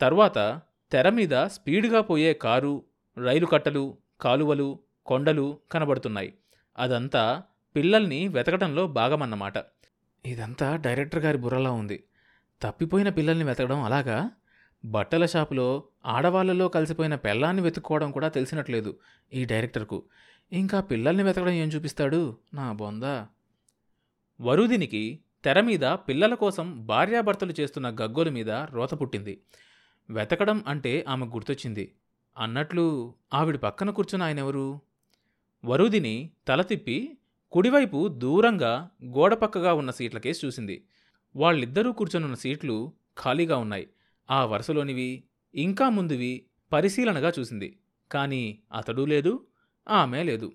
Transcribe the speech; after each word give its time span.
తర్వాత 0.00 0.60
తెర 0.92 1.08
మీద 1.08 1.46
స్పీడ్గా 1.46 2.00
పోయే 2.00 2.34
కారు 2.34 2.84
రైలు 3.24 3.46
కట్టలు 3.46 3.96
కాలువలు 4.20 4.78
కొండలు 5.06 5.58
కనబడుతున్నాయి. 5.72 6.34
అదంతా 6.78 7.42
పిల్లల్ని 7.76 8.28
వెతకడంలో 8.28 8.86
భాగమన్నమాట. 8.86 9.54
ఇదంతా 10.26 10.76
డైరెక్టర్ 10.76 11.24
గారి 11.24 11.38
బుర్రలా 11.38 11.70
ఉంది. 11.70 12.04
తప్పిపోయిన 12.62 13.08
పిల్లల్ని 13.08 13.44
వెతకడం 13.44 13.82
అలాగా? 13.82 14.30
బట్టల 14.84 15.26
షాపులో 15.26 15.84
ఆడవాళ్ళలో 16.06 16.68
కలిసిపోయిన 16.68 17.14
పెళ్ళాన్ని 17.14 17.62
వెతుక్కోవడం 17.62 18.12
కూడా 18.12 18.28
తెలిసినట్లేదు 18.28 18.98
ఈ 19.32 19.44
డైరెక్టర్కు. 19.44 20.02
ఇంకా 20.52 20.80
పిల్లల్ని 20.80 21.22
వెతకడం 21.22 21.50
ఏం 21.50 21.68
చూపిస్తాడు? 21.68 22.38
నా 22.54 22.72
బొందా. 22.72 23.26
వరుదినికి 24.40 25.20
తెర 25.44 25.60
మీద 25.60 25.80
పిల్లల 25.80 26.34
కోసం 26.34 26.86
భార్యాభర్తలు 26.86 27.54
చేస్తున్న 27.60 27.88
గగ్గోల 27.88 28.28
మీద 28.28 28.50
రోత 28.50 28.94
పుట్టింది. 29.00 29.40
వెతకడం 30.10 30.64
అంటే 30.66 31.04
ఆమె 31.08 31.26
గుర్తొచ్చింది. 31.26 31.92
అన్నట్లు 32.38 33.14
ఆవిడ 33.34 33.56
పక్కన 33.56 33.90
కూర్చున్న 33.90 34.24
ఆయనెవరు? 34.24 34.80
వరుదిని 35.64 36.30
తల 36.48 36.62
తిప్పి 36.62 37.18
కుడివైపు 37.52 38.08
దూరంగా 38.08 38.90
గోడపక్కగా 39.04 39.74
ఉన్న 39.74 39.90
సీట్లకేసి 39.90 40.46
చూసింది. 40.46 40.84
వాళ్ళిద్దరూ 41.36 41.92
కూర్చొనున్న 41.92 42.34
సీట్లు 42.34 42.92
ఖాళీగా 43.24 43.56
ఉన్నాయి. 43.56 43.88
ఆ 44.30 44.44
వరుసలోనివి 44.44 45.24
ఇంకా 45.54 45.88
ముందువి 45.88 46.46
పరిశీలనగా 46.72 47.32
చూసింది. 47.38 47.78
కానీ 48.12 48.58
అతడు 48.72 49.04
లేదు 49.04 49.46
ఆమె 49.88 50.22
లేదు. 50.22 50.52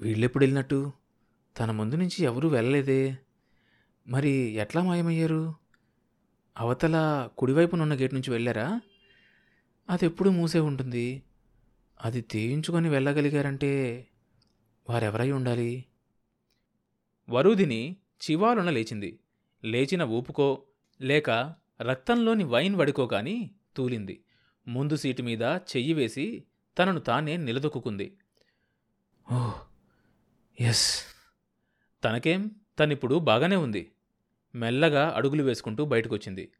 వీళ్ళెప్పుడు 0.00 0.44
వెళ్ళినట్టు 0.44 0.92
తన 1.58 1.70
ముందు 1.70 1.94
నుంచి 1.94 2.24
ఎవరూ 2.24 2.48
వెళ్ళలేదే. 2.48 3.18
మరి 4.08 4.30
ఎట్లా 4.30 4.82
మాయమయ్యారు? 4.82 5.54
అవతల 6.58 7.28
కుడివైపునున్న 7.38 7.94
గేట్ 7.94 8.14
నుంచి 8.14 8.30
వెళ్ళారా? 8.30 8.80
అది 9.90 10.06
ఎప్పుడు 10.06 10.30
మూసే 10.30 10.60
ఉంటుంది? 10.60 11.22
అది 12.00 12.20
తీయించుకొని 12.20 12.88
వెళ్ళగలిగారంటే 12.88 14.06
వారెవరై 14.90 15.30
ఉండాలి? 15.30 15.84
వరుదిని 17.30 17.96
చివాలున 18.30 18.70
లేచింది. 18.70 19.18
లేచిన 19.64 20.02
ఊపుకో 20.02 20.62
లేక 21.00 21.54
రక్తంలోని 21.82 22.44
వైన్ 22.44 22.76
వడికో 22.76 23.06
కాని 23.06 23.50
తూలింది. 23.76 24.20
ముందు 24.68 24.96
సీటు 24.96 25.22
మీద 25.22 25.42
చెయ్యి 25.42 25.92
వేసి 25.92 26.44
తనను 26.78 27.00
తానే 27.00 27.36
నిలదొక్కుంది 27.36 28.16
ఓ 29.32 29.50
ఎస్. 30.60 31.02
తనకేం? 32.04 32.50
తనిప్పుడు 32.78 33.14
బాగానే 33.14 33.56
ఉంది. 33.56 33.92
మెల్లగా 34.54 35.12
అడుగులు 35.16 35.42
వేసుకుంటూ 35.42 35.84
బయటకొచ్చింది. 35.84 36.52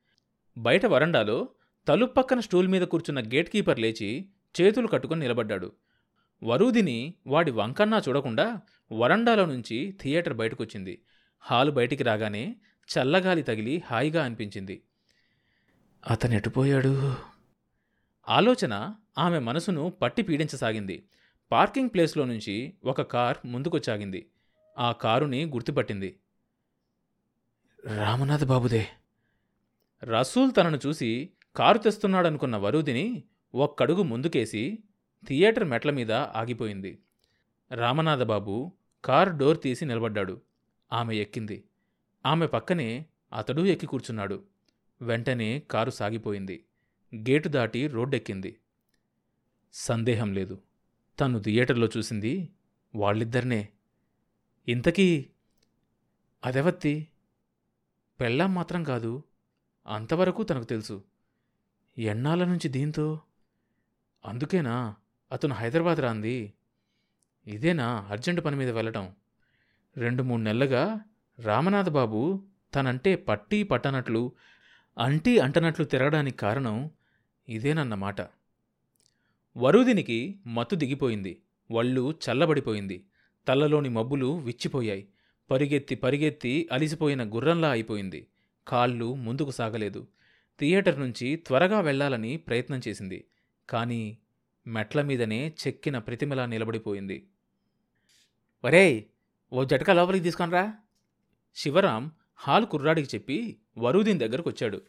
బయట 0.59 0.87
వరండాలో 0.87 1.49
తలుపు 1.89 2.13
పక్కన 2.13 2.41
స్టూల్ 2.41 2.69
మీద 2.69 2.83
కూర్చున్న 2.83 3.21
గేట్ 3.21 3.51
కీపర్ 3.51 3.81
లేచి 3.81 4.29
చేతులు 4.61 4.87
కట్టుకొని 4.87 5.21
నిలబడ్డాడు. 5.21 5.73
వరూదిని 6.43 7.15
వాడి 7.27 7.51
వంకన్నా 7.51 8.03
చూడకుండా 8.09 8.61
వరండాలో 8.93 9.47
నుంచి 9.47 9.99
థియేటర్ 10.01 10.35
బయటకొచ్చింది. 10.35 11.03
హాలు 11.39 11.71
బయటికి 11.71 12.03
రాగానే 12.03 12.57
చల్లగాలి 12.91 13.43
తగిలి 13.43 13.83
హాయిగా 13.87 14.25
అనిపించింది. 14.25 14.83
అతను 16.11 16.35
ఎటుపోయాడు 16.35 17.15
ఆలోచన 18.29 18.95
ఆమె 19.19 19.39
మనసును 19.39 19.91
పట్టి 19.91 20.23
పీడించసాగింది. 20.23 21.09
పార్కింగ్ 21.53 21.91
ప్లేస్లో 21.95 22.25
నుంచి 22.25 22.75
ఒక 22.85 23.03
కార్ 23.03 23.37
ముందుకొచ్చాగింది. 23.45 24.31
ఆ 24.79 24.93
కారుని 24.93 25.47
గుర్తుపట్టింది. 25.47 26.19
రామనాథ్ 27.97 28.45
బాబుదే 28.45 28.87
రసూల్ 30.05 30.53
తనను 30.57 30.79
చూసి 30.87 31.31
కారు 31.59 31.79
తెస్తున్నాడనుకున్న 31.79 32.57
వరుదిని 32.57 33.25
ఒక్కడుగు 33.55 34.03
ముందుకేసి 34.03 34.79
థియేటర్ 35.27 35.65
మెట్ల 35.65 35.91
మీద 35.91 36.13
ఆగిపోయింది. 36.13 36.99
రామనాథబాబు 37.75 38.73
కారు 39.05 39.31
డోర్ 39.31 39.61
తీసి 39.61 39.85
నిలబడ్డాడు. 39.85 40.41
ఆమె 40.93 41.17
ఎక్కింది. 41.17 41.65
ఆమె 42.27 42.47
పక్కనే 42.47 43.07
అతడు 43.33 43.63
ఎక్కి 43.63 43.87
కూర్చున్నాడు. 43.87 44.43
వెంటనే 45.03 45.59
కారు 45.59 45.91
సాగిపోయింది. 45.91 46.65
గేటు 47.15 47.49
దాటి 47.49 47.87
రోడ్డెక్కింది. 47.87 48.59
సందేహం 49.73 50.33
లేదు. 50.33 50.63
తను 51.21 51.39
థియేటర్లో 51.39 51.89
చూసింది 51.97 52.49
వాళ్ళిద్దరినే. 52.95 53.69
ఇంతకీ 54.69 55.27
అదెవత్తి? 56.47 57.09
పెళ్ళాం 58.21 58.55
మాత్రం 58.55 58.85
కాదు. 58.85 59.23
అంతవరకు 59.87 60.43
తనకు 60.43 60.65
తెలుసు. 60.65 61.05
ఎన్నాళ్ళ 61.99 62.45
నుంచి 62.45 62.69
దీంతో? 62.69 63.21
అందుకేనా? 64.25 64.97
అతను 65.33 65.55
హైదరాబాద్ 65.55 65.99
రాంది. 65.99 66.53
ఇదేనా 67.47 68.09
అర్జెంటు 68.11 68.41
పని 68.41 68.57
మీద 68.57 68.71
వెళ్ళటం? 68.71 69.13
రెండు 69.97 70.23
మూడు 70.23 70.43
నెలలుగా 70.43 71.01
రామనాథ్ 71.39 71.91
బాబు 71.91 72.43
తనంటే 72.75 73.17
పట్టి 73.17 73.63
పట్టనట్లు 73.63 74.33
అంటీ 74.99 75.39
అంటనట్లు 75.39 75.85
తిరగడానికి 75.85 76.37
కారణం 76.37 76.91
ఇదేనన్నమాట. 77.49 78.21
వరుదినికి 79.57 80.39
మత్తు 80.47 80.77
దిగిపోయింది. 80.77 81.43
వళ్ళు 81.71 82.15
చల్లబడిపోయింది. 82.31 83.05
తల్లలోని 83.49 83.89
మబ్బులు 83.89 84.39
విచ్చిపోయాయి. 84.39 85.09
పరిగెత్తి 85.51 85.95
పరిగెత్తి 85.95 86.69
అలిసిపోయిన 86.73 87.35
గుర్రంలా 87.35 87.71
అయిపోయింది. 87.71 88.27
కాళ్ళు 88.69 89.15
ముందుకు 89.15 89.51
సాగలేదు. 89.51 90.07
థియేటర్ 90.61 91.01
నుంచి 91.01 91.37
త్వరగా 91.37 91.81
వెళ్ళాలని 91.81 92.37
ప్రయత్నం 92.37 92.81
చేసింది. 92.89 93.25
కానీ 93.71 94.19
మెట్ల 94.67 95.03
మీదనే 95.03 95.55
చెక్కిన 95.67 95.99
ప్రతిమలా 95.99 96.47
నిలబడిపోయింది. 96.47 97.29
ఒరేయ్ 98.65 99.03
ఓ 99.53 99.65
జటకా 99.65 99.93
లోపలికి 99.93 100.23
తీసుకొనరా. 100.23 100.75
శివరాం 101.57 102.13
హాల్ 102.37 102.67
కుర్రాడికి 102.67 103.17
చెప్పి 103.17 103.61
వరుదీన్ 103.79 104.21
దగ్గరకు 104.21 104.51
వచ్చాడు 104.51 104.83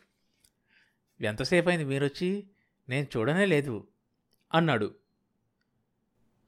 ఎంతసేపు 1.22 1.69
అయింది 1.69 1.85
మీరొచ్చి? 1.85 2.47
నేను 2.90 3.08
చూడనే 3.18 3.46
లేదు 3.46 3.88
అన్నాడు. 4.53 4.96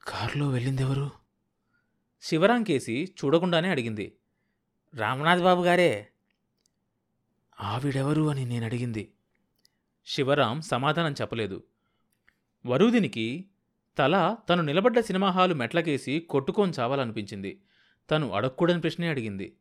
కారులో 0.04 0.50
వెళ్ళిందెవరు? 0.50 1.12
శివరాం 2.22 2.64
కేసి 2.64 3.16
చూడకుండానే 3.26 3.70
అడిగింది. 3.70 4.18
రామనాథ్ 4.96 5.42
బాబు 5.42 5.64
గారే 5.64 6.11
ఆవిడెవరు 7.62 8.30
అని 8.30 8.46
నేను 8.46 8.66
అడిగింది 8.66 9.14
శివరాం 10.06 10.62
సమాధానం 10.62 11.14
చెప్పలేదు. 11.14 11.64
వరూదినికి 12.66 13.50
తల 13.98 14.38
తను 14.50 14.62
నిలబడ్డ 14.62 15.00
సినిమా 15.00 15.30
హాలు 15.30 15.54
మెట్లకేసి 15.54 16.20
కొట్టుకొని 16.20 16.74
చావాలనిపించింది. 16.80 17.62
తను 18.12 18.32
అడక్కూడని 18.32 18.82
ప్రశ్నే 18.82 19.08
అడిగింది. 19.08 19.56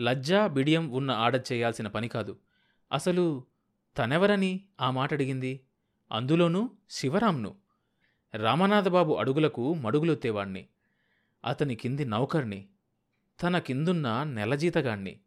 లజ్జా 0.00 0.46
బిడియం 0.46 0.90
ఉన్న 0.90 1.10
ఆడ 1.10 1.40
చేయాల్సిన 1.52 1.88
పని 1.88 2.08
కాదు. 2.08 2.38
అసలు 2.92 3.44
తనెవరని 3.98 4.64
ఆ 4.80 4.90
మాట 4.90 5.12
అడిగింది? 5.12 5.60
అందులోనూ 6.12 6.70
శివరాంను. 6.90 7.54
రామనాథబాబు 8.34 9.14
అడుగులకు 9.14 9.74
మడుగులొత్తేవాణ్ణి. 9.74 10.66
అతని 11.44 11.74
కింది 11.74 12.04
నౌకర్ని. 12.04 12.68
తన 13.42 13.58
కిందున్న 13.58 14.22
నెలజీతగాణ్ణి. 14.22 15.20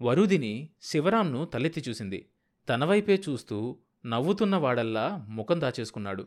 వరుదిని 0.00 0.68
శివరాంను 0.82 1.44
తలెత్తి 1.44 1.84
చూసింది. 1.88 2.28
తనవైపే 2.68 3.22
చూస్తూ 3.28 3.78
నవ్వుతున్న 4.06 4.56
వాడల్లా 4.56 5.26
ముఖం 5.28 5.60
దాచేసుకున్నాడు. 5.60 6.26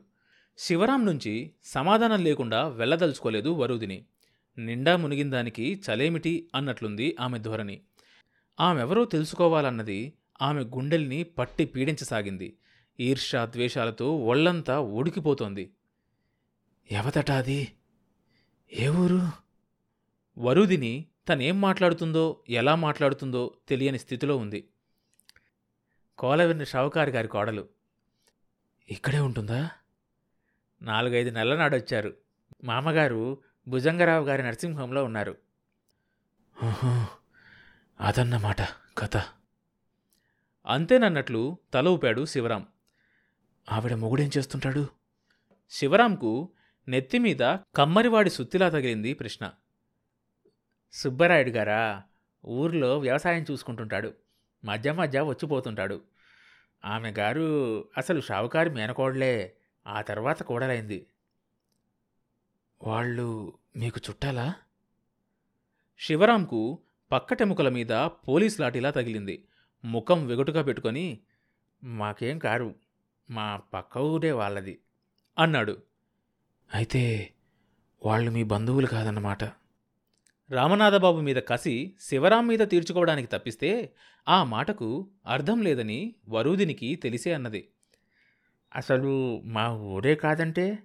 శివరాం 0.58 1.06
నుంచి 1.06 1.52
సమాధానం 1.64 2.24
లేకుండా 2.24 2.68
వెళ్ళదలుచుకోలేదు 2.68 3.50
వరుదిని. 3.50 4.06
నిండా 4.58 4.98
మునిగిందానికి 4.98 5.82
చలేమిటి 5.90 6.50
అన్నట్లుంది 6.56 7.18
ఆమె 7.20 7.40
ధోరణి. 7.40 7.82
ఆమెవరో 8.60 9.06
తెలుసుకోవాలన్నది 9.06 10.14
ఆమె 10.42 10.62
గుండెల్ని 10.64 11.24
పట్టి 11.24 11.66
పీడించసాగింది. 11.66 12.58
ఈర్ష్యా 13.00 13.46
ద్వేషాలతో 13.46 14.16
ఒళ్ళంతా 14.16 14.80
ఉడికిపోతోంది. 14.80 15.72
ఎవతటాది 16.92 17.68
ఏ 18.74 18.88
ఊరు? 18.88 19.22
వరుదిని 20.38 21.06
తనేం 21.30 21.62
మాట్లాడుతుందో 21.62 22.44
ఎలా 22.50 22.76
మాట్లాడుతుందో 22.76 23.58
తెలియని 23.68 24.00
స్థితిలో 24.00 24.38
ఉంది. 24.38 24.70
కోలవెన్ని 26.18 26.66
షావుకారి 26.66 27.12
గారి 27.12 27.28
కోడలు 27.28 27.70
ఇక్కడే 28.90 29.20
ఉంటుందా? 29.20 29.70
నాలుగైదు 30.82 31.30
నెలల 31.30 31.58
నాడు 31.58 31.76
వచ్చారు 31.76 32.18
మామగారు 32.64 33.42
భుజంగరావు 33.68 34.26
గారి 34.26 34.44
నరసింహంలో 34.44 35.04
ఉన్నారు. 35.04 35.38
అదన్నమాట 38.00 38.62
కథ. 38.98 39.18
అంతేనన్నట్లు 40.66 41.58
తల 41.74 41.88
ఊపాడు 41.88 42.26
శివరాం. 42.26 42.68
ఆవిడ 43.72 43.94
మొగుడేం 43.94 44.30
చేస్తుంటాడు? 44.38 44.88
శివరాంకు 45.70 46.50
నెత్తిమీద 46.88 47.58
కమ్మరివాడి 47.76 48.30
సుత్తిలా 48.30 48.70
తగిలింది 48.70 49.14
ప్రశ్న 49.14 49.52
సుబ్బరాయుడు 50.94 51.50
గారా? 51.50 52.04
ఊర్లో 52.46 53.00
వ్యవసాయం 53.00 53.46
చూసుకుంటుంటాడు. 53.52 54.14
మధ్య 54.66 54.92
మధ్య 54.92 55.20
వచ్చిపోతుంటాడు. 55.20 56.02
ఆమె 56.86 57.12
గారు 57.12 57.88
అసలు 57.98 58.22
షావుకారి 58.22 58.70
మేనకోడలే. 58.70 59.56
ఆ 59.88 60.02
తర్వాత 60.02 60.44
కూడలైంది. 60.44 61.08
వాళ్ళు 62.82 63.54
మీకు 63.78 64.02
చుట్టాలా? 64.10 64.54
శివరాంకు 66.00 66.80
పక్కటెముకల 67.12 67.70
మీద 67.70 67.90
పోలీస్ 68.06 68.60
లాఠీలా 68.60 68.92
తగిలింది. 68.92 69.46
ముఖం 69.86 70.28
వెగుటుగా 70.28 70.62
పెట్టుకొని 70.62 71.20
మాకేం 71.84 72.40
కారు. 72.40 72.76
మా 73.30 73.58
పక్క 73.74 73.98
ఊరే 73.98 74.32
వాళ్ళది 74.32 74.80
అన్నాడు. 75.40 75.82
అయితే 76.74 77.34
వాళ్ళు 78.06 78.32
మీ 78.32 78.44
బంధువులు 78.44 78.88
కాదన్నమాట. 78.88 79.61
రామనాథబాబు 80.52 81.20
మీద 81.20 81.36
కసి 81.36 81.96
శివరాం 82.00 82.48
మీద 82.48 82.60
తీర్చుకోవడానికి 82.60 83.28
తప్పిస్తే 83.28 83.94
ఆ 84.28 84.44
మాటకు 84.44 85.10
అర్థం 85.28 85.62
లేదని 85.62 86.16
వరూదినికి 86.30 86.96
తెలిసే 86.96 87.34
అన్నది. 87.34 87.68
అసలు 88.76 89.42
మా 89.46 89.74
ఊరే 89.74 90.16
కాదంటే? 90.16 90.80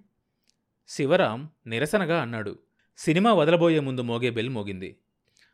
శివరాం 0.87 1.49
నిరసనగా 1.67 2.21
అన్నాడు. 2.21 2.59
సినిమా 2.97 3.33
వదలబోయే 3.33 3.79
ముందు 3.79 4.01
మోగే 4.01 4.29
బెల్ 4.29 4.49
మోగింది. 4.49 4.97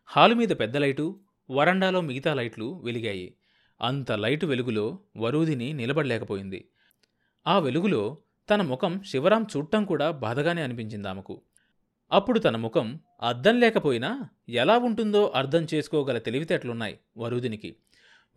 హాలు 0.06 0.36
మీద 0.36 0.50
పెద్ద 0.50 0.78
లైటు 0.78 1.20
వరండాలో 1.52 2.02
మిగతా 2.02 2.34
లైట్లు 2.34 2.82
వెలిగాయి. 2.84 3.34
అంత 3.82 4.12
లైటు 4.12 4.46
వెలుగులో 4.46 5.00
వరూదిని 5.18 5.74
నిలబడలేకపోయింది. 5.74 6.68
ఆ 7.48 7.60
వెలుగులో 7.60 8.18
తన 8.50 8.62
ముఖం 8.62 9.04
శివరాం 9.04 9.46
చూడటం 9.58 9.86
కూడా 9.86 10.12
బాధగానే 10.12 10.62
అనిపించింది 10.62 11.08
ఆమెకు. 11.08 11.42
అప్పుడు 12.12 12.40
తన 12.40 12.56
ముఖం 12.56 13.00
అద్దం 13.22 13.60
లేకపోయినా 13.60 14.30
ఎలా 14.50 14.78
ఉంటుందో 14.78 15.32
అర్థం 15.36 15.68
చేసుకోగల 15.74 16.18
తెలివితేటలున్నాయి 16.18 17.00
వరుదినికి. 17.18 17.76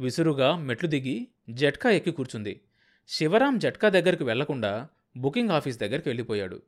విసురుగా 0.01 0.57
మెట్లు 0.57 0.89
దిగి 0.89 1.29
జట్కా 1.51 1.91
ఎక్కి 1.91 2.11
కూర్చుంది. 2.11 2.61
శివరాం 3.09 3.59
జట్కా 3.59 3.89
దగ్గరికి 3.89 4.25
వెళ్ళకుండా 4.25 4.89
బుకింగ్ 5.17 5.51
ఆఫీస్ 5.51 5.79
దగ్గరికి 5.79 6.09
వెళ్ళిపోయాడు. 6.09 6.63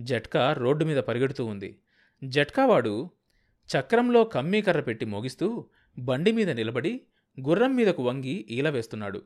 జట్కా 0.00 0.52
రోడ్డు 0.52 0.84
మీద 0.84 0.96
పరిగెడుతూ 0.96 1.44
ఉంది. 1.44 1.76
జట్కావాడు 2.24 3.10
చక్రంలో 3.70 4.24
కమ్మీ 4.24 4.62
కర్ర 4.62 4.80
పెట్టి 4.80 5.04
మోగిస్తూ 5.06 5.66
బండి 5.98 6.32
మీద 6.32 6.50
నిలబడి 6.50 7.00
గుర్రం 7.40 7.76
మీదకు 7.76 8.02
వంగి 8.02 8.46
ఈల 8.50 8.68
వేస్తున్నాడు. 8.68 9.22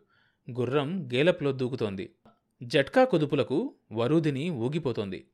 గుర్రం 0.50 1.06
గేలప్లో 1.14 1.52
దూకుతోంది. 1.52 2.10
జట్కా 2.62 3.04
కుదుపులకు 3.04 3.74
వరూదిని 3.92 4.50
ఊగిపోతోంది. 4.50 5.26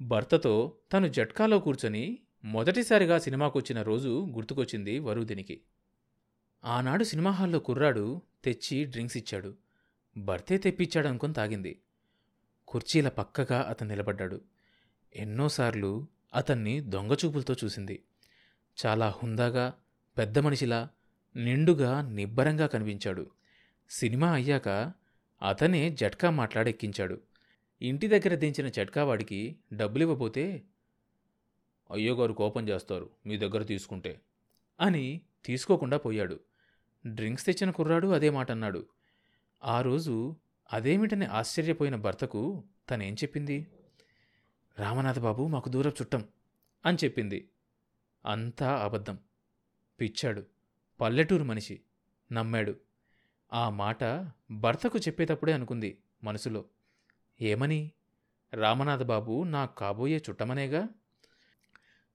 భర్తతో 0.00 0.76
తను 0.92 1.08
జట్కాలో 1.08 1.58
కూర్చొని 1.58 2.18
మొదటిసారిగా 2.44 3.18
సినిమాకొచ్చిన 3.18 3.82
రోజు 3.82 4.26
గుర్తుకొచ్చింది 4.30 4.98
వరుదినికి. 4.98 5.60
ఆనాడు 6.64 7.04
సినిమా 7.04 7.30
హాల్లో 7.30 7.58
కుర్రాడు 7.58 8.22
తెచ్చి 8.44 8.84
డ్రింక్స్ 8.84 9.16
ఇచ్చాడు. 9.16 9.56
భర్తే 10.16 10.58
తెప్పించాడనుకొని 10.58 11.34
తాగింది. 11.34 11.80
కుర్చీల 12.68 13.08
పక్కగా 13.08 13.66
అతను 13.68 13.88
నిలబడ్డాడు. 13.88 14.40
ఎన్నోసార్లు 15.16 16.06
అతన్ని 16.34 16.80
దొంగచూపులతో 16.80 17.56
చూసింది. 17.64 18.02
చాలా 18.86 19.08
హుందాగా 19.08 19.74
పెద్ద 20.18 20.38
మనిషిలా 20.38 20.88
నిండుగా 21.36 22.02
నిబ్బరంగా 22.02 22.66
కనిపించాడు. 22.66 23.30
సినిమా 23.90 24.32
అయ్యాక 24.32 24.92
అతనే 25.48 25.90
జట్కా 25.90 26.30
మాట్లాడెక్కించాడు. 26.30 27.20
ఇంటి 27.82 28.08
దగ్గర 28.08 28.34
దించిన 28.34 28.66
చట్కావాడికి 28.66 29.56
డబ్బులు 29.72 30.02
ఇవ్వబోతే 30.02 30.62
అయ్యోగారు 31.90 32.32
కోపం 32.32 32.68
చేస్తారు 32.68 33.10
మీ 33.26 33.36
దగ్గర 33.36 33.62
తీసుకుంటే 33.62 34.20
అని 34.80 35.20
తీసుకోకుండా 35.44 35.96
పోయాడు. 35.96 36.40
డ్రింక్స్ 37.06 37.46
తెచ్చిన 37.46 37.70
కుర్రాడు 37.70 38.08
అదే 38.08 38.30
మాట 38.30 38.50
అన్నాడు 38.50 38.86
ఆ 39.64 39.80
రోజు 39.80 40.36
అదేమిటని 40.72 41.26
ఆశ్చర్యపోయిన 41.26 41.96
భర్తకు 41.96 42.64
తనేం 42.90 43.14
చెప్పింది? 43.14 43.66
రామనాథబాబు 44.78 45.46
మాకు 45.46 45.68
దూరం 45.68 45.90
చుట్టం 45.90 46.28
అని 46.86 46.98
చెప్పింది. 47.04 47.48
అంతా 48.26 48.84
అబద్ధం. 48.84 49.18
పిచ్చాడు. 50.00 50.46
పల్లెటూరు 51.00 51.44
మనిషి. 51.44 51.80
నమ్మాడు. 52.32 52.76
ఆ 53.52 53.70
మాట 53.70 54.28
భర్తకు 54.50 54.98
చెప్పేటప్పుడే 54.98 55.52
అనుకుంది 55.52 55.98
మనసులో. 56.24 56.64
ఏమని? 57.42 57.92
రామనాథబాబు 58.54 59.42
నా 59.42 59.66
కాబోయే 59.66 60.16
చుట్టమనేగా? 60.16 60.88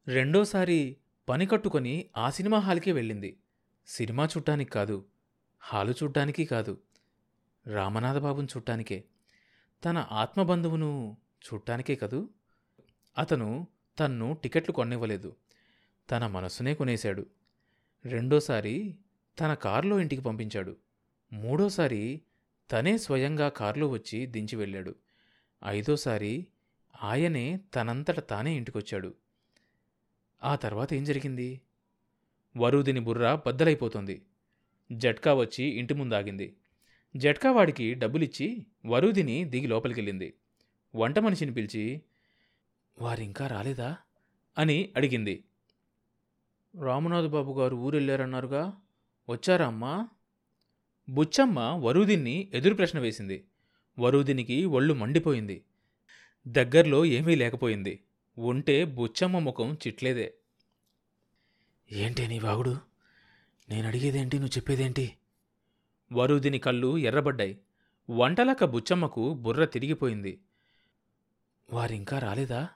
రెండోసారి 0.08 0.98
పని 1.30 1.46
కట్టుకొని 1.46 2.10
ఆ 2.18 2.30
సినిమా 2.30 2.60
హాల్కే 2.60 2.92
వెళ్ళింది. 2.92 3.38
సినిమా 3.88 4.26
చూడ్డానికి 4.26 4.72
కాదు 4.72 5.06
హాలు 5.60 5.92
చూడ్డానికి 5.92 6.46
కాదు. 6.46 6.78
రామనాథబాబును 7.68 8.46
చూడ్డానికే. 8.46 9.04
తన 9.86 10.08
ఆత్మబంధువును 10.12 11.18
చూడ్డానికే 11.46 11.96
కదూ? 11.96 12.30
అతను 13.18 13.68
తన్ను 14.00 14.38
టికెట్లు 14.44 14.74
కొనివ్వలేదు 14.74 15.36
తన 16.12 16.28
మనస్సునే 16.28 16.74
కొనేశాడు. 16.74 17.26
రెండోసారి 18.06 18.96
తన 19.40 19.54
కారులో 19.54 20.00
ఇంటికి 20.00 20.22
పంపించాడు. 20.22 20.78
మూడోసారి 21.34 22.22
తనే 22.72 22.98
స్వయంగా 22.98 23.50
కారులో 23.50 23.88
వచ్చి 23.88 24.26
దించి 24.26 24.56
వెళ్ళాడు. 24.56 24.96
ఐదోసారి 25.66 26.48
ఆయనే 27.04 27.60
తనంతట 27.76 28.30
తానే 28.30 28.56
ఇంటికొచ్చాడు. 28.58 29.14
ఆ 30.44 30.56
తర్వాత 30.56 30.94
ఏం 30.94 31.04
జరిగింది? 31.04 31.62
వరూదిని 32.58 33.00
బుర్ర 33.00 33.42
బద్దలైపోతుంది. 33.48 34.26
జట్కా 34.92 35.34
వచ్చి 35.34 35.64
ఇంటి 35.64 35.94
ముందాగింది. 35.94 36.58
జట్కా 37.16 37.52
వాడికి 37.52 37.94
డబ్బులిచ్చి 37.94 38.66
వరూదిని 38.86 39.46
దిగి 39.46 39.68
లోపలికెళ్ళింది. 39.68 40.34
వంట 40.96 41.20
మనిషిని 41.20 41.54
పిలిచి 41.54 42.02
వారింకా 43.02 43.48
రాలేదా? 43.48 43.98
అని 44.58 44.94
అడిగింది. 44.96 45.44
రామనాథ్ 46.84 47.28
బాబు 47.28 47.60
గారు 47.60 47.76
ఊరెళ్ళారన్నారుగా 47.76 48.80
వచ్చారా 49.30 49.68
అమ్మా? 49.68 50.08
బుచ్చమ్మ 51.10 51.60
వరుదిన్ని 51.60 52.52
ఎదురు 52.54 52.74
ప్రశ్న 52.74 53.00
వేసింది. 53.00 53.46
వరూదినికి 54.00 54.66
ఒళ్ళు 54.66 54.94
మండిపోయింది. 54.94 55.64
దగ్గర్లో 56.48 57.06
ఏమీ 57.06 57.36
లేకపోయింది. 57.36 58.04
ఉంటే 58.38 58.84
బుచ్చమ్మ 58.84 59.40
ముఖం 59.40 59.78
చిట్లేదే. 59.88 60.34
ఏంటే 61.92 62.28
నీ 62.28 62.40
వాగుడు? 62.40 62.78
నేను 63.70 63.88
అడిగేదేంటి 63.88 64.40
నువ్వు 64.40 64.58
చెప్పేదేంటి? 64.58 65.14
వరుదిని 66.14 66.60
కళ్ళు 66.60 66.98
ఎర్రబడ్డాయి. 66.98 67.60
వంటలక 68.10 68.64
బుచ్చమ్మకు 68.64 69.34
బుర్ర 69.34 69.66
తిరిగిపోయింది. 69.66 70.40
వారింకా 71.74 72.20
రాలేదా? 72.20 72.70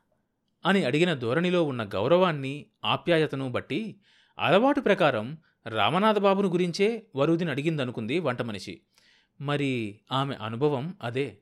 అని 0.66 0.84
అడిగిన 0.84 1.14
ధోరణిలో 1.14 1.64
ఉన్న 1.64 1.84
గౌరవాన్ని 1.84 2.66
ఆప్యాయతను 2.86 3.50
బట్టి 3.50 3.96
అలవాటు 4.40 4.80
ప్రకారం 4.82 5.38
రామనాథబాబును 5.68 6.48
గురించే 6.48 7.06
వరుదిని 7.16 7.52
అడిగిందనుకుంది 7.52 8.20
వంట 8.20 8.42
మనిషి 8.42 8.82
మరి 9.42 10.00
ఆమె 10.12 10.36
అనుభవం 10.36 10.98
అదే. 11.04 11.38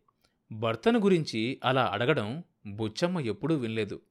భర్తను 0.52 1.00
గురించి 1.00 1.60
అలా 1.64 1.86
అడగడం 1.86 2.44
బుచ్చమ్మ 2.68 3.20
ఎప్పుడూ 3.20 3.56
వినలేదు. 3.56 4.02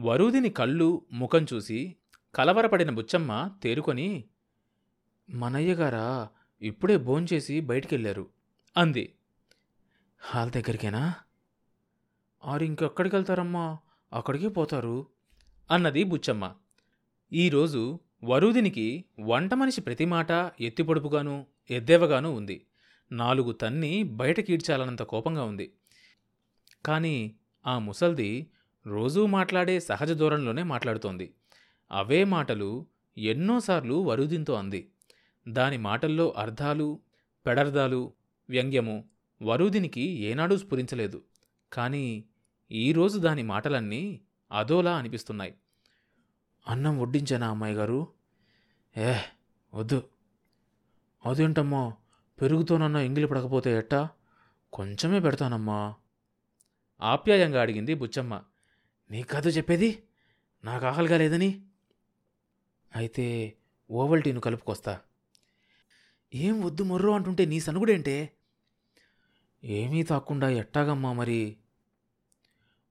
వరుదిని 0.00 0.48
కళ్ళు 0.48 1.06
ముఖం 1.12 1.46
చూసి 1.54 1.96
కలవరపడిన 2.34 2.90
బుచ్చమ్మ 2.90 3.50
తేరుకొని 3.62 4.24
మనయ్యగారా 5.30 6.28
ఇప్పుడే 6.62 6.96
భోంచేసి 6.96 7.60
బయటికెళ్ళారు 7.60 8.26
అంది. 8.76 9.14
హాల్ 10.18 10.50
దగ్గరికేనా? 10.50 11.14
ఆరు 12.44 12.64
ఇంకెక్కడికి 12.64 13.16
వెళ్తారమ్మా 13.16 13.78
అక్కడికే 14.12 14.48
పోతారు 14.48 15.06
అన్నది 15.70 16.04
బుచ్చమ్మ. 16.04 16.54
ఈరోజు 17.32 18.00
వరుదినికి 18.24 19.04
వంట 19.20 19.54
మనిషి 19.54 19.80
ప్రతి 19.80 20.04
మాట 20.04 20.30
ఎత్తిపొడుపుగాను 20.60 21.46
ఎద్దేవగానూ 21.70 22.32
ఉంది. 22.32 22.66
నాలుగు 23.12 23.52
తన్ని 23.52 24.02
బయటకీడ్చాలన్నంత 24.02 25.02
కోపంగా 25.02 25.44
ఉంది. 25.44 25.72
కానీ 26.84 27.36
ఆ 27.66 27.78
ముసల్ది 27.78 28.46
రోజూ 28.86 29.26
మాట్లాడే 29.26 29.80
సహజ 29.80 30.12
ధోరణిలోనే 30.12 30.62
మాట్లాడుతోంది. 30.62 31.34
అవే 31.92 32.24
మాటలు 32.24 32.86
ఎన్నోసార్లు 33.18 33.94
వరుదింతో 33.94 34.54
అంది. 34.54 34.90
దాని 35.48 35.78
మాటల్లో 35.78 36.30
అర్థాలు 36.30 37.00
పెడర్థాలు 37.46 38.12
వ్యంగ్యము 38.50 39.04
వరుదినికి 39.42 40.00
ఏనాడూ 40.00 40.56
స్ఫురించలేదు. 40.56 41.22
కానీ 41.72 42.24
ఈరోజు 42.72 43.18
దాని 43.18 43.42
మాటలన్నీ 43.42 44.20
అదోలా 44.52 44.96
అనిపిస్తున్నాయి. 44.96 45.54
అన్నం 46.68 47.00
వడ్డించానా 47.00 47.50
అమ్మాయి 47.50 47.74
గారు 47.74 48.08
ఏ 48.96 49.14
వద్దు. 49.74 50.02
అదేంటమ్మో? 51.26 51.94
పెరుగుతోనన్నా 52.42 53.00
ఎంగిలి 53.00 53.26
పడకపోతే 53.26 53.78
ఎట్టా? 53.78 54.08
కొంచెమే 54.72 55.20
పెడతానమ్మా. 55.20 55.94
ఆప్యాయంగా 57.00 57.62
అడిగింది 57.62 57.94
బుచ్చమ్మ. 57.94 58.42
నీ 59.10 59.22
కథ 59.22 59.56
చెప్పేది? 59.56 60.02
నాకు 60.64 60.86
ఆకలిగా 60.86 61.18
లేదని? 61.18 61.62
అయితే 62.96 63.54
ఓవల్టీను 63.90 64.40
కలుపుకొస్తా. 64.40 65.00
ఏం 66.34 66.62
వద్దు 66.62 66.82
మొర్రో 66.82 67.12
అంటుంటే 67.12 67.44
నీ 67.44 67.60
సనుగుడేంటే? 67.60 68.32
ఏమీ 69.64 70.02
తాకుండా 70.02 70.48
ఎట్టాగమ్మా 70.48 71.12
మరి? 71.12 71.56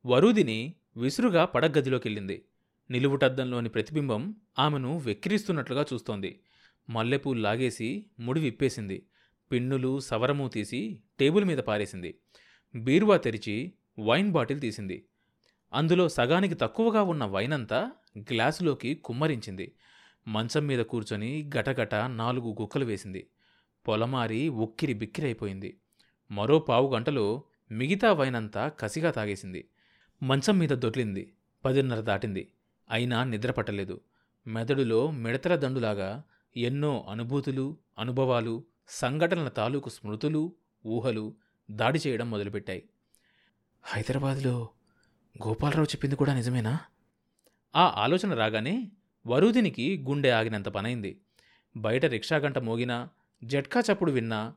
వరుదిని 0.05 0.73
విసురుగా 0.97 1.45
పడగదిలోకెళ్ళింది 1.45 2.45
నిలువుటద్దంలోని 2.91 3.69
ప్రతిబింబం 3.69 4.35
ఆమెను 4.59 4.97
వెక్కిరిస్తున్నట్లుగా 4.97 5.85
చూస్తోంది. 5.93 6.39
మల్లెపూలు 6.89 7.39
లాగేసి 7.39 8.05
ముడి 8.19 8.39
విప్పేసింది. 8.39 9.05
పిన్నులు 9.51 9.99
సవరము 9.99 10.47
తీసి 10.47 10.99
టేబుల్ 11.19 11.45
మీద 11.45 11.57
పారేసింది. 11.57 12.17
బీరువా 12.75 13.17
తెరిచి 13.17 13.73
వైన్ 13.99 14.31
బాటిల్ 14.31 14.61
తీసింది. 14.61 15.05
అందులో 15.73 16.09
సగానికి 16.09 16.55
తక్కువగా 16.55 17.01
ఉన్న 17.01 17.25
వైన్ 17.25 17.53
అంతా 17.53 17.91
గ్లాసులోకి 18.17 18.95
కుమ్మరించింది. 18.95 19.71
మంచం 20.27 20.67
మీద 20.67 20.79
కూర్చొని 20.79 21.49
గటగట 21.57 21.95
నాలుగు 21.95 22.55
గుక్కలు 22.61 22.85
వేసింది. 22.85 23.27
పొలమారి 23.87 24.49
ఉక్కిరి 24.49 24.93
బిక్కిరైపోయింది. 24.93 25.77
మరో 26.31 26.59
పావు 26.59 26.95
గంటలో 26.95 27.43
మిగతా 27.71 28.13
వైన్ 28.13 28.35
అంతా 28.35 28.67
కసిగా 28.67 29.11
తాగేసింది. 29.11 29.67
మంచం 30.23 30.57
మీద 30.57 30.69
దొర్లింది. 30.69 31.33
పదిన్నర 31.65 31.99
దాటింది. 31.99 32.51
అయినా 32.91 33.23
నిద్రపట్టలేదు. 33.23 34.01
మెదడులో 34.47 35.11
మిడతల 35.11 35.55
దండులాగా 35.55 36.23
ఎన్నో 36.57 37.05
అనుభూతులు 37.09 37.77
అనుభవాలు 37.99 38.63
సంఘటనల 38.87 39.47
తాలూకు 39.47 39.89
స్మృతులు 39.89 40.53
ఊహలు 40.85 41.33
దాడి 41.71 41.99
చేయడం 42.07 42.31
మొదలుపెట్టాయి. 42.31 42.89
హైదరాబాద్లో 43.83 44.69
గోపాలరావు 45.47 45.85
చెప్పింది 45.85 46.15
కూడా 46.15 46.33
నిజమేనా? 46.33 46.79
ఆ 47.75 47.93
ఆలోచన 47.97 48.33
రాగానే 48.33 48.91
వరుదినికి 49.27 50.03
గుండె 50.07 50.29
ఆగినంత 50.29 50.69
పనైంది. 50.69 51.21
బయట 51.77 52.05
రిక్షా 52.05 52.37
గంట 52.37 52.57
మోగినా 52.57 53.09
జట్కా 53.43 53.83
చప్పుడు 53.91 54.11
విన్నా 54.11 54.53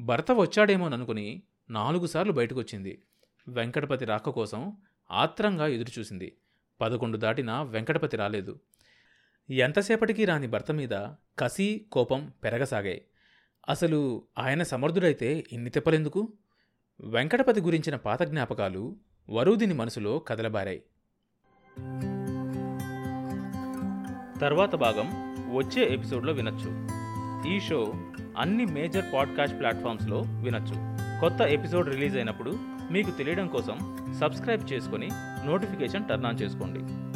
భర్త 0.00 0.32
వచ్చాడేమోననుకుని 0.32 1.42
నాలుగుసార్లు 1.70 2.32
బయటకొచ్చింది. 2.32 3.02
వెంకటపతి 3.48 4.04
రాక 4.04 4.30
కోసం 4.30 4.76
ఆత్రంగా 5.10 5.66
ఎదురుచూసింది. 5.66 6.36
పదకొండు 6.80 7.16
దాటినా 7.16 7.62
వెంకటపతి 7.62 8.16
రాలేదు. 8.16 8.60
ఎంతసేపటికి 9.50 10.24
రాని 10.24 10.46
భర్త 10.46 10.72
మీద 10.72 10.90
కసి 11.38 11.86
కోపం 11.92 12.32
పెరగసాగాయి. 12.44 13.04
అసలు 13.68 14.22
ఆయన 14.38 14.62
సమర్థుడైతే 14.62 15.44
ఇన్ని 15.52 15.70
తిప్పలెందుకు? 15.70 16.32
వెంకటపతి 17.00 17.60
గురించిన 17.60 17.96
పాత 17.96 18.22
జ్ఞాపకాలు 18.22 18.96
వరూదిని 19.30 19.74
మనసులో 19.74 20.18
కదలబారాయి. 20.18 20.82
తర్వాత 24.40 24.74
భాగం 24.74 25.08
వచ్చే 25.56 25.94
ఎపిసోడ్లో 25.94 26.32
వినొచ్చు. 26.32 26.88
ఈ 27.54 27.60
షో 27.60 27.94
అన్ని 28.38 28.66
మేజర్ 28.66 29.04
పాడ్కాస్ట్ 29.14 29.58
ప్లాట్ఫామ్స్లో 29.58 30.20
వినొచ్చు. 30.20 30.74
కొత్త 31.20 31.40
ఎపిసోడ్ 31.40 31.88
రిలీజ్ 31.88 32.16
అయినప్పుడు 32.16 32.58
మీకు 32.90 33.10
తెలియడం 33.10 33.48
కోసం 33.48 33.98
సబ్స్క్రైబ్ 34.20 34.72
చేసుకొని 34.72 35.08
నోటిఫికేషన్ 35.46 36.08
టర్న్ 36.08 36.26
ఆన్ 36.26 36.40
చేసుకోండి. 36.42 37.07